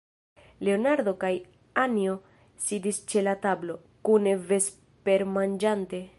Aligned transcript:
Leonardo 0.67 1.13
kaj 1.23 1.29
Anjo 1.81 2.15
sidis 2.69 3.03
ĉe 3.13 3.25
la 3.29 3.37
tablo, 3.47 3.79
kune 4.09 4.35
vespermanĝante. 4.53 6.07